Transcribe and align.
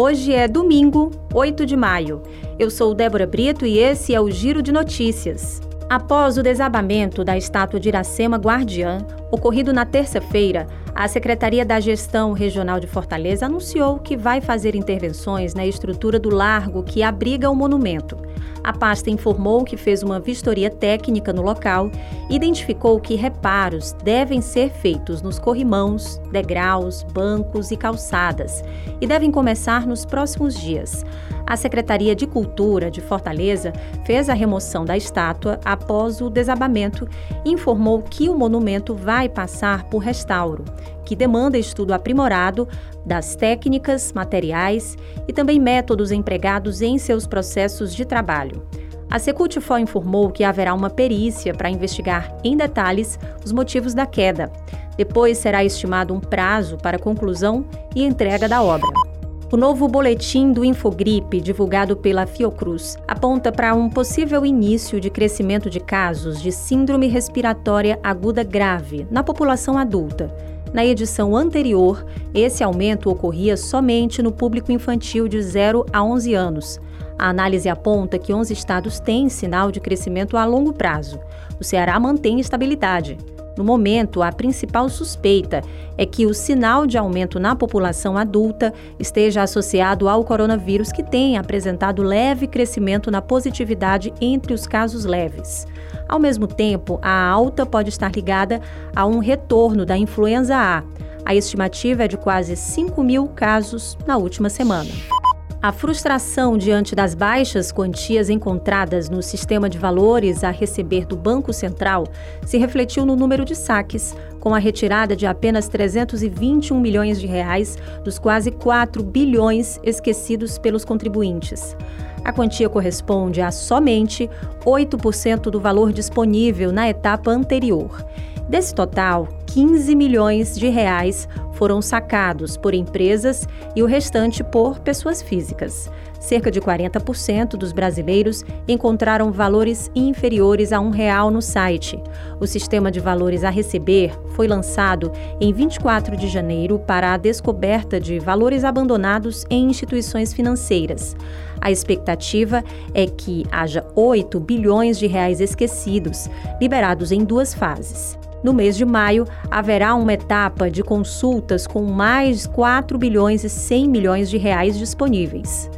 Hoje 0.00 0.32
é 0.32 0.46
domingo, 0.46 1.10
8 1.34 1.66
de 1.66 1.76
maio. 1.76 2.22
Eu 2.56 2.70
sou 2.70 2.94
Débora 2.94 3.26
Brito 3.26 3.66
e 3.66 3.80
esse 3.80 4.14
é 4.14 4.20
o 4.20 4.30
Giro 4.30 4.62
de 4.62 4.70
Notícias. 4.70 5.60
Após 5.90 6.38
o 6.38 6.42
desabamento 6.42 7.24
da 7.24 7.36
estátua 7.36 7.80
de 7.80 7.88
Iracema 7.88 8.36
Guardiã, 8.36 8.98
ocorrido 9.32 9.72
na 9.72 9.84
terça-feira, 9.84 10.68
a 10.94 11.08
Secretaria 11.08 11.64
da 11.66 11.80
Gestão 11.80 12.30
Regional 12.30 12.78
de 12.78 12.86
Fortaleza 12.86 13.46
anunciou 13.46 13.98
que 13.98 14.16
vai 14.16 14.40
fazer 14.40 14.76
intervenções 14.76 15.52
na 15.52 15.66
estrutura 15.66 16.20
do 16.20 16.30
largo 16.30 16.84
que 16.84 17.02
abriga 17.02 17.50
o 17.50 17.56
monumento. 17.56 18.16
A 18.62 18.72
pasta 18.72 19.10
informou 19.10 19.64
que 19.64 19.76
fez 19.76 20.02
uma 20.02 20.20
vistoria 20.20 20.70
técnica 20.70 21.32
no 21.32 21.42
local 21.42 21.90
e 22.28 22.36
identificou 22.36 23.00
que 23.00 23.14
reparos 23.14 23.92
devem 24.04 24.40
ser 24.40 24.70
feitos 24.70 25.22
nos 25.22 25.38
corrimãos, 25.38 26.20
degraus, 26.30 27.02
bancos 27.02 27.70
e 27.70 27.76
calçadas 27.76 28.62
e 29.00 29.06
devem 29.06 29.30
começar 29.30 29.86
nos 29.86 30.04
próximos 30.04 30.54
dias. 30.54 31.04
A 31.48 31.56
Secretaria 31.56 32.14
de 32.14 32.26
Cultura 32.26 32.90
de 32.90 33.00
Fortaleza 33.00 33.72
fez 34.04 34.28
a 34.28 34.34
remoção 34.34 34.84
da 34.84 34.98
estátua 34.98 35.58
após 35.64 36.20
o 36.20 36.28
desabamento 36.28 37.08
e 37.42 37.50
informou 37.50 38.02
que 38.02 38.28
o 38.28 38.36
monumento 38.36 38.94
vai 38.94 39.30
passar 39.30 39.84
por 39.84 40.00
restauro, 40.00 40.62
que 41.06 41.16
demanda 41.16 41.56
estudo 41.56 41.94
aprimorado 41.94 42.68
das 43.02 43.34
técnicas, 43.34 44.12
materiais 44.12 44.94
e 45.26 45.32
também 45.32 45.58
métodos 45.58 46.12
empregados 46.12 46.82
em 46.82 46.98
seus 46.98 47.26
processos 47.26 47.94
de 47.94 48.04
trabalho. 48.04 48.62
A 49.10 49.18
Secultifó 49.18 49.78
informou 49.78 50.30
que 50.30 50.44
haverá 50.44 50.74
uma 50.74 50.90
perícia 50.90 51.54
para 51.54 51.70
investigar 51.70 52.36
em 52.44 52.58
detalhes 52.58 53.18
os 53.42 53.52
motivos 53.52 53.94
da 53.94 54.04
queda. 54.04 54.52
Depois 54.98 55.38
será 55.38 55.64
estimado 55.64 56.12
um 56.12 56.20
prazo 56.20 56.76
para 56.76 56.98
conclusão 56.98 57.64
e 57.96 58.04
entrega 58.04 58.46
da 58.46 58.62
obra. 58.62 59.07
O 59.50 59.56
novo 59.56 59.88
boletim 59.88 60.52
do 60.52 60.62
Infogripe, 60.62 61.40
divulgado 61.40 61.96
pela 61.96 62.26
Fiocruz, 62.26 62.98
aponta 63.08 63.50
para 63.50 63.74
um 63.74 63.88
possível 63.88 64.44
início 64.44 65.00
de 65.00 65.08
crescimento 65.08 65.70
de 65.70 65.80
casos 65.80 66.42
de 66.42 66.52
síndrome 66.52 67.06
respiratória 67.06 67.98
aguda 68.02 68.42
grave 68.42 69.06
na 69.10 69.22
população 69.22 69.78
adulta. 69.78 70.30
Na 70.70 70.84
edição 70.84 71.34
anterior, 71.34 72.04
esse 72.34 72.62
aumento 72.62 73.08
ocorria 73.08 73.56
somente 73.56 74.20
no 74.20 74.30
público 74.30 74.70
infantil 74.70 75.26
de 75.26 75.40
0 75.40 75.86
a 75.90 76.04
11 76.04 76.34
anos. 76.34 76.78
A 77.18 77.30
análise 77.30 77.70
aponta 77.70 78.18
que 78.18 78.34
11 78.34 78.52
estados 78.52 79.00
têm 79.00 79.30
sinal 79.30 79.72
de 79.72 79.80
crescimento 79.80 80.36
a 80.36 80.44
longo 80.44 80.74
prazo. 80.74 81.18
O 81.58 81.64
Ceará 81.64 81.98
mantém 81.98 82.38
estabilidade. 82.38 83.16
No 83.58 83.64
momento, 83.64 84.22
a 84.22 84.30
principal 84.30 84.88
suspeita 84.88 85.64
é 85.96 86.06
que 86.06 86.24
o 86.24 86.32
sinal 86.32 86.86
de 86.86 86.96
aumento 86.96 87.40
na 87.40 87.56
população 87.56 88.16
adulta 88.16 88.72
esteja 89.00 89.42
associado 89.42 90.08
ao 90.08 90.22
coronavírus, 90.22 90.92
que 90.92 91.02
tem 91.02 91.36
apresentado 91.36 92.00
leve 92.00 92.46
crescimento 92.46 93.10
na 93.10 93.20
positividade 93.20 94.14
entre 94.20 94.54
os 94.54 94.64
casos 94.64 95.04
leves. 95.04 95.66
Ao 96.08 96.20
mesmo 96.20 96.46
tempo, 96.46 97.00
a 97.02 97.28
alta 97.28 97.66
pode 97.66 97.88
estar 97.88 98.12
ligada 98.12 98.60
a 98.94 99.04
um 99.04 99.18
retorno 99.18 99.84
da 99.84 99.98
influenza 99.98 100.54
A. 100.56 100.84
A 101.24 101.34
estimativa 101.34 102.04
é 102.04 102.08
de 102.08 102.16
quase 102.16 102.54
5 102.54 103.02
mil 103.02 103.26
casos 103.26 103.98
na 104.06 104.16
última 104.16 104.48
semana. 104.48 105.17
A 105.60 105.72
frustração 105.72 106.56
diante 106.56 106.94
das 106.94 107.16
baixas 107.16 107.72
quantias 107.72 108.30
encontradas 108.30 109.10
no 109.10 109.20
sistema 109.20 109.68
de 109.68 109.76
valores 109.76 110.44
a 110.44 110.52
receber 110.52 111.04
do 111.04 111.16
Banco 111.16 111.52
Central 111.52 112.04
se 112.46 112.56
refletiu 112.58 113.04
no 113.04 113.16
número 113.16 113.44
de 113.44 113.56
saques, 113.56 114.14
com 114.38 114.54
a 114.54 114.58
retirada 114.60 115.16
de 115.16 115.26
apenas 115.26 115.66
321 115.66 116.78
milhões 116.78 117.20
de 117.20 117.26
reais 117.26 117.76
dos 118.04 118.20
quase 118.20 118.52
4 118.52 119.02
bilhões 119.02 119.80
esquecidos 119.82 120.60
pelos 120.60 120.84
contribuintes. 120.84 121.76
A 122.24 122.32
quantia 122.32 122.68
corresponde 122.68 123.40
a 123.40 123.50
somente 123.50 124.30
8% 124.64 125.50
do 125.50 125.58
valor 125.58 125.92
disponível 125.92 126.70
na 126.70 126.88
etapa 126.88 127.32
anterior. 127.32 128.06
Desse 128.48 128.72
total, 128.72 129.28
15 129.48 129.96
milhões 129.96 130.58
de 130.58 130.68
reais 130.68 131.26
foram 131.52 131.80
sacados 131.80 132.56
por 132.56 132.74
empresas 132.74 133.48
e 133.74 133.82
o 133.82 133.86
restante 133.86 134.44
por 134.44 134.78
pessoas 134.78 135.22
físicas. 135.22 135.90
Cerca 136.20 136.50
de 136.50 136.60
40% 136.60 137.56
dos 137.56 137.72
brasileiros 137.72 138.44
encontraram 138.68 139.32
valores 139.32 139.90
inferiores 139.94 140.70
a 140.70 140.80
um 140.80 140.90
real 140.90 141.30
no 141.30 141.40
site. 141.40 141.98
O 142.38 142.46
sistema 142.46 142.90
de 142.90 143.00
valores 143.00 143.42
a 143.42 143.50
receber 143.50 144.12
foi 144.34 144.46
lançado 144.46 145.10
em 145.40 145.52
24 145.52 146.16
de 146.16 146.28
janeiro 146.28 146.78
para 146.78 147.14
a 147.14 147.16
descoberta 147.16 147.98
de 147.98 148.18
valores 148.18 148.64
abandonados 148.64 149.46
em 149.48 149.64
instituições 149.64 150.32
financeiras. 150.32 151.16
A 151.60 151.70
expectativa 151.70 152.62
é 152.92 153.06
que 153.06 153.46
haja 153.50 153.84
8 153.96 154.38
bilhões 154.40 154.98
de 154.98 155.06
reais 155.06 155.40
esquecidos, 155.40 156.28
liberados 156.60 157.12
em 157.12 157.24
duas 157.24 157.54
fases. 157.54 158.18
No 158.42 158.52
mês 158.52 158.76
de 158.76 158.84
maio, 158.84 159.26
haverá 159.50 159.94
uma 159.94 160.12
etapa 160.12 160.70
de 160.70 160.82
consultas 160.82 161.66
com 161.66 161.82
mais 161.82 162.46
4 162.46 162.98
bilhões 162.98 163.44
e 163.44 163.48
100 163.48 163.88
milhões 163.88 164.30
de 164.30 164.36
reais 164.36 164.78
disponíveis. 164.78 165.70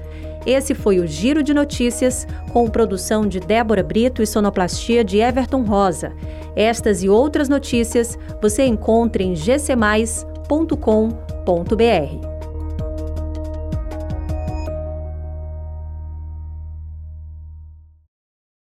Esse 0.47 0.75
foi 0.75 0.99
o 0.99 1.07
Giro 1.07 1.43
de 1.43 1.53
Notícias, 1.53 2.27
com 2.53 2.69
produção 2.69 3.27
de 3.27 3.39
Débora 3.39 3.83
Brito 3.83 4.23
e 4.23 4.27
sonoplastia 4.27 5.05
de 5.05 5.19
Everton 5.19 5.63
Rosa. 5.63 6.13
Estas 6.57 7.03
e 7.03 7.09
outras 7.09 7.49
notícias 7.49 8.19
você 8.41 8.65
encontra 8.65 9.23
em 9.23 9.35
gcmais.com.br. 9.35 12.30